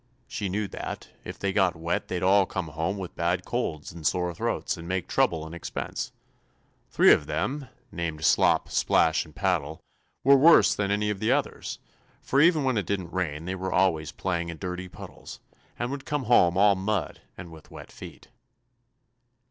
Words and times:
She 0.27 0.49
knew 0.49 0.67
that, 0.69 1.09
if 1.23 1.37
they 1.37 1.53
got 1.53 1.75
wet 1.75 2.07
they'd 2.07 2.23
all 2.23 2.47
come 2.47 2.69
home 2.69 2.97
with 2.97 3.13
bad 3.15 3.45
colds 3.45 3.91
and 3.91 4.03
sore 4.03 4.33
throats 4.33 4.75
and 4.75 4.87
make 4.87 5.07
trouble 5.07 5.45
and 5.45 5.53
expense. 5.53 6.11
Three 6.89 7.13
of 7.13 7.27
them 7.27 7.67
named 7.91 8.25
Slop, 8.25 8.67
Splash 8.69 9.25
and 9.25 9.35
Paddle 9.35 9.79
were 10.23 10.35
worse 10.35 10.73
than 10.73 10.89
any 10.89 11.11
of 11.11 11.19
the 11.19 11.31
others, 11.31 11.77
for 12.19 12.41
even 12.41 12.63
when 12.63 12.79
it 12.79 12.87
didn't 12.87 13.13
rain 13.13 13.45
they 13.45 13.53
were 13.53 13.71
always 13.71 14.11
playing 14.11 14.49
in 14.49 14.57
dirty 14.57 14.87
puddles, 14.87 15.39
and 15.77 15.91
would 15.91 16.03
come 16.03 16.23
home 16.23 16.57
all 16.57 16.73
mud 16.73 17.21
and 17.37 17.51
with 17.51 17.69
wet 17.69 17.91
feet.'" 17.91 18.29